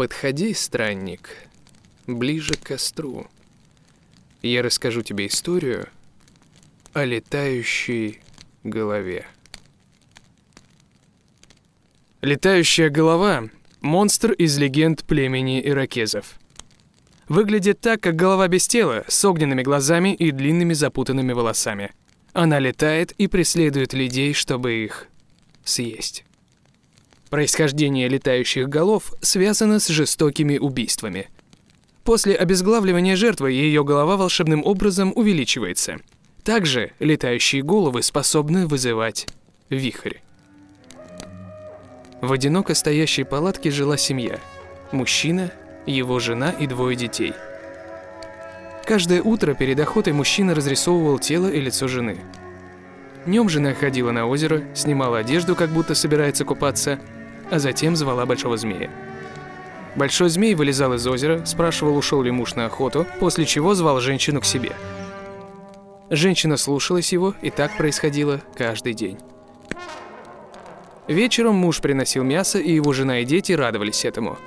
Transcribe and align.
Подходи, 0.00 0.54
странник, 0.54 1.28
ближе 2.06 2.54
к 2.54 2.68
костру. 2.68 3.26
Я 4.40 4.62
расскажу 4.62 5.02
тебе 5.02 5.26
историю 5.26 5.90
о 6.94 7.04
летающей 7.04 8.20
голове. 8.64 9.26
Летающая 12.22 12.88
голова— 12.88 13.50
монстр 13.82 14.32
из 14.32 14.56
легенд 14.56 15.04
племени 15.04 15.60
иракезов. 15.62 16.38
Выглядит 17.28 17.82
так, 17.82 18.00
как 18.00 18.16
голова 18.16 18.48
без 18.48 18.66
тела, 18.66 19.04
с 19.06 19.22
огненными 19.22 19.62
глазами 19.62 20.14
и 20.14 20.30
длинными 20.30 20.72
запутанными 20.72 21.34
волосами. 21.34 21.92
Она 22.32 22.58
летает 22.58 23.12
и 23.18 23.26
преследует 23.26 23.92
людей, 23.92 24.32
чтобы 24.32 24.82
их 24.82 25.08
съесть. 25.62 26.24
Происхождение 27.30 28.08
летающих 28.08 28.68
голов 28.68 29.14
связано 29.20 29.78
с 29.78 29.86
жестокими 29.86 30.58
убийствами. 30.58 31.28
После 32.02 32.34
обезглавливания 32.34 33.14
жертвы 33.14 33.52
ее 33.52 33.84
голова 33.84 34.16
волшебным 34.16 34.66
образом 34.66 35.12
увеличивается. 35.14 35.98
Также 36.42 36.90
летающие 36.98 37.62
головы 37.62 38.02
способны 38.02 38.66
вызывать 38.66 39.28
вихрь. 39.68 40.16
В 42.20 42.32
одиноко 42.32 42.74
стоящей 42.74 43.22
палатке 43.22 43.70
жила 43.70 43.96
семья. 43.96 44.40
Мужчина, 44.90 45.52
его 45.86 46.18
жена 46.18 46.50
и 46.50 46.66
двое 46.66 46.96
детей. 46.96 47.32
Каждое 48.84 49.22
утро 49.22 49.54
перед 49.54 49.78
охотой 49.78 50.12
мужчина 50.12 50.52
разрисовывал 50.52 51.20
тело 51.20 51.46
и 51.46 51.60
лицо 51.60 51.86
жены. 51.86 52.18
Днем 53.24 53.48
жена 53.48 53.72
ходила 53.72 54.10
на 54.10 54.26
озеро, 54.26 54.64
снимала 54.74 55.18
одежду, 55.18 55.54
как 55.54 55.70
будто 55.70 55.94
собирается 55.94 56.44
купаться, 56.44 56.98
а 57.50 57.58
затем 57.58 57.96
звала 57.96 58.26
большого 58.26 58.56
змея. 58.56 58.90
Большой 59.96 60.28
змей 60.28 60.54
вылезал 60.54 60.94
из 60.94 61.06
озера, 61.06 61.44
спрашивал, 61.44 61.96
ушел 61.96 62.22
ли 62.22 62.30
муж 62.30 62.54
на 62.54 62.66
охоту, 62.66 63.06
после 63.18 63.44
чего 63.44 63.74
звал 63.74 64.00
женщину 64.00 64.40
к 64.40 64.44
себе. 64.44 64.72
Женщина 66.10 66.56
слушалась 66.56 67.12
его, 67.12 67.34
и 67.42 67.50
так 67.50 67.76
происходило 67.76 68.40
каждый 68.54 68.94
день. 68.94 69.18
Вечером 71.06 71.56
муж 71.56 71.80
приносил 71.80 72.22
мясо, 72.22 72.58
и 72.58 72.72
его 72.72 72.92
жена 72.92 73.20
и 73.20 73.24
дети 73.24 73.52
радовались 73.52 74.04
этому. 74.04 74.38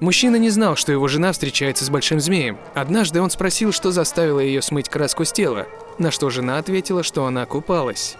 Мужчина 0.00 0.36
не 0.36 0.50
знал, 0.50 0.76
что 0.76 0.92
его 0.92 1.08
жена 1.08 1.32
встречается 1.32 1.84
с 1.84 1.90
большим 1.90 2.20
змеем. 2.20 2.58
Однажды 2.74 3.20
он 3.20 3.30
спросил, 3.30 3.72
что 3.72 3.90
заставило 3.90 4.40
ее 4.40 4.62
смыть 4.62 4.88
краску 4.88 5.24
с 5.24 5.32
тела, 5.32 5.66
на 5.98 6.10
что 6.10 6.30
жена 6.30 6.58
ответила, 6.58 7.02
что 7.02 7.24
она 7.26 7.46
купалась. 7.46 8.16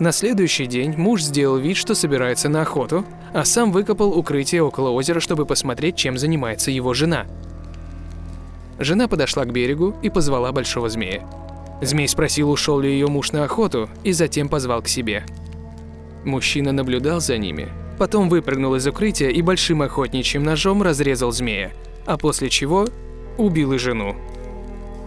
На 0.00 0.10
следующий 0.10 0.66
день 0.66 0.94
муж 0.96 1.22
сделал 1.22 1.56
вид, 1.56 1.76
что 1.76 1.94
собирается 1.94 2.48
на 2.48 2.62
охоту, 2.62 3.04
а 3.32 3.44
сам 3.44 3.70
выкопал 3.70 4.10
укрытие 4.18 4.62
около 4.62 4.90
озера, 4.90 5.20
чтобы 5.20 5.46
посмотреть, 5.46 5.94
чем 5.94 6.18
занимается 6.18 6.72
его 6.72 6.94
жена. 6.94 7.26
Жена 8.80 9.06
подошла 9.06 9.44
к 9.44 9.52
берегу 9.52 9.94
и 10.02 10.10
позвала 10.10 10.50
большого 10.50 10.88
змея. 10.88 11.22
Змей 11.80 12.08
спросил, 12.08 12.50
ушел 12.50 12.80
ли 12.80 12.90
ее 12.90 13.06
муж 13.06 13.30
на 13.30 13.44
охоту, 13.44 13.88
и 14.02 14.10
затем 14.12 14.48
позвал 14.48 14.82
к 14.82 14.88
себе. 14.88 15.24
Мужчина 16.24 16.72
наблюдал 16.72 17.20
за 17.20 17.38
ними, 17.38 17.68
потом 17.96 18.28
выпрыгнул 18.28 18.74
из 18.74 18.86
укрытия 18.88 19.28
и 19.28 19.42
большим 19.42 19.82
охотничьим 19.82 20.42
ножом 20.42 20.82
разрезал 20.82 21.30
змея, 21.30 21.70
а 22.04 22.18
после 22.18 22.50
чего 22.50 22.88
убил 23.38 23.72
и 23.72 23.78
жену. 23.78 24.16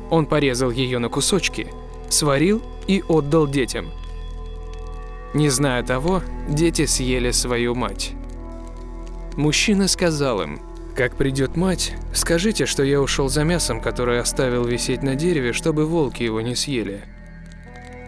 Он 0.10 0.26
порезал 0.26 0.72
ее 0.72 1.00
на 1.00 1.10
кусочки, 1.10 1.68
сварил 2.08 2.62
и 2.88 3.04
отдал 3.10 3.48
детям– 3.48 3.88
не 5.38 5.50
зная 5.50 5.84
того, 5.84 6.24
дети 6.50 6.86
съели 6.86 7.32
свою 7.32 7.76
мать. 7.76 8.14
Мужчина 9.36 9.88
сказал 9.88 10.42
им, 10.42 10.60
«Как 10.96 11.16
придет 11.16 11.56
мать, 11.56 11.94
скажите, 12.12 12.66
что 12.66 12.84
я 12.84 13.00
ушел 13.00 13.30
за 13.30 13.44
мясом, 13.44 13.80
которое 13.80 14.20
оставил 14.20 14.66
висеть 14.66 15.04
на 15.04 15.14
дереве, 15.14 15.54
чтобы 15.54 15.86
волки 15.86 16.24
его 16.24 16.42
не 16.42 16.56
съели». 16.56 17.02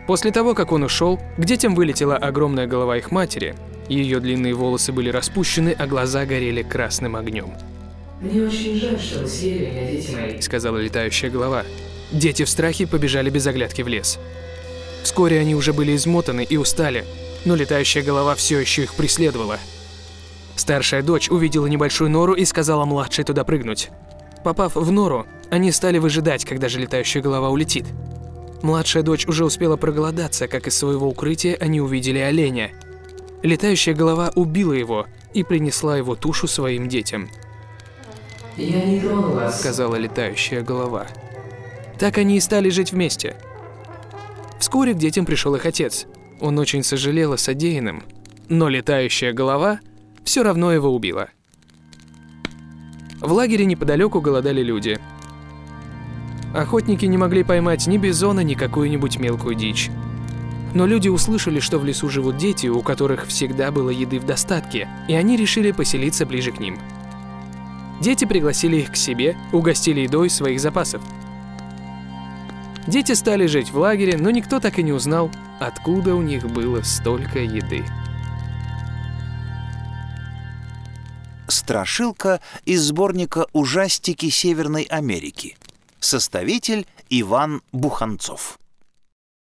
После 0.07 0.31
того, 0.31 0.55
как 0.55 0.71
он 0.71 0.81
ушел, 0.81 1.19
к 1.37 1.45
детям 1.45 1.75
вылетела 1.75 2.17
огромная 2.17 2.65
голова 2.65 2.97
их 2.97 3.11
матери. 3.11 3.55
Ее 3.87 4.19
длинные 4.19 4.55
волосы 4.55 4.91
были 4.91 5.11
распущены, 5.11 5.75
а 5.77 5.85
глаза 5.85 6.25
горели 6.25 6.63
красным 6.63 7.15
огнем. 7.15 7.53
«Мне 8.19 8.41
очень 8.41 8.75
жаль, 8.79 8.99
что 8.99 9.19
вы 9.19 9.27
съели 9.27 9.67
меня, 9.67 9.91
дети 9.91 10.11
мои»,— 10.15 10.41
сказала 10.41 10.77
летающая 10.77 11.29
голова. 11.29 11.63
Дети 12.11 12.43
в 12.43 12.49
страхе 12.49 12.87
побежали 12.87 13.29
без 13.29 13.45
оглядки 13.45 13.83
в 13.83 13.87
лес. 13.87 14.17
Вскоре 15.03 15.39
они 15.39 15.55
уже 15.55 15.73
были 15.73 15.95
измотаны 15.95 16.43
и 16.43 16.57
устали, 16.57 17.05
но 17.45 17.55
летающая 17.55 18.03
голова 18.03 18.35
все 18.35 18.59
еще 18.59 18.83
их 18.83 18.93
преследовала. 18.95 19.59
Старшая 20.55 21.01
дочь 21.01 21.29
увидела 21.29 21.67
небольшую 21.67 22.09
нору 22.09 22.33
и 22.33 22.43
сказала 22.45 22.85
младшей 22.85 23.23
туда 23.23 23.43
прыгнуть. 23.43 23.89
Попав 24.43 24.75
в 24.75 24.91
нору, 24.91 25.25
они 25.49 25.71
стали 25.71 25.97
выжидать, 25.97 26.45
когда 26.45 26.69
же 26.69 26.79
летающая 26.79 27.21
голова 27.21 27.49
улетит. 27.49 27.85
Младшая 28.61 29.03
дочь 29.03 29.25
уже 29.25 29.45
успела 29.45 29.77
проголодаться, 29.77 30.47
как 30.47 30.67
из 30.67 30.77
своего 30.77 31.07
укрытия 31.07 31.55
они 31.59 31.79
увидели 31.79 32.19
оленя. 32.19 32.71
Летающая 33.41 33.93
голова 33.93 34.31
убила 34.35 34.73
его 34.73 35.07
и 35.33 35.43
принесла 35.43 35.97
его 35.97 36.15
тушу 36.15 36.47
своим 36.47 36.89
детям. 36.89 37.29
«Я 38.57 38.83
не 38.83 38.99
трону 38.99 39.31
вас»,— 39.31 39.59
сказала 39.61 39.95
летающая 39.95 40.61
голова. 40.61 41.07
Так 41.97 42.17
они 42.17 42.35
и 42.35 42.41
стали 42.41 42.69
жить 42.69 42.91
вместе– 42.91 43.37
Вскоре 44.69 44.93
к 44.93 44.97
детям 44.97 45.25
пришел 45.25 45.55
их 45.55 45.65
отец. 45.65 46.05
Он 46.39 46.59
очень 46.59 46.83
сожалел 46.83 47.33
о 47.33 47.39
содеянном, 47.39 48.03
но 48.49 48.69
летающая 48.69 49.33
голова 49.33 49.79
все 50.23 50.43
равно 50.43 50.71
его 50.71 50.93
убила. 50.93 51.29
В 53.19 53.31
лагере 53.31 53.65
неподалеку 53.65 54.21
голодали 54.21 54.61
люди. 54.61 54.99
Охотники 56.53 57.03
не 57.05 57.17
могли 57.17 57.43
поймать 57.43 57.87
ни 57.87 57.97
бизона, 57.97 58.41
ни 58.41 58.53
какую-нибудь 58.53 59.17
мелкую 59.17 59.55
дичь. 59.55 59.89
Но 60.75 60.85
люди 60.85 61.09
услышали, 61.09 61.59
что 61.59 61.79
в 61.79 61.83
лесу 61.83 62.07
живут 62.07 62.37
дети, 62.37 62.67
у 62.67 62.83
которых 62.83 63.25
всегда 63.25 63.71
было 63.71 63.89
еды 63.89 64.19
в 64.19 64.27
достатке, 64.27 64.87
и 65.07 65.15
они 65.15 65.35
решили 65.35 65.71
поселиться 65.71 66.27
ближе 66.27 66.51
к 66.51 66.59
ним. 66.59 66.77
Дети 68.01 68.25
пригласили 68.25 68.75
их 68.75 68.91
к 68.91 68.95
себе, 68.95 69.35
угостили 69.51 70.01
едой 70.01 70.29
своих 70.29 70.59
запасов– 70.59 71.01
Дети 72.89 73.11
стали 73.11 73.45
жить 73.45 73.69
в 73.69 73.77
лагере, 73.77 74.17
но 74.17 74.31
никто 74.31 74.59
так 74.59 74.79
и 74.79 74.83
не 74.83 74.91
узнал, 74.91 75.29
откуда 75.59 76.15
у 76.15 76.23
них 76.23 76.47
было 76.47 76.81
столько 76.81 77.37
еды. 77.37 77.85
Страшилка 81.47 82.41
из 82.65 82.81
сборника 82.81 83.45
«Ужастики 83.53 84.31
Северной 84.31 84.83
Америки». 84.83 85.55
Составитель 85.99 86.87
Иван 87.11 87.61
Буханцов. 87.71 88.57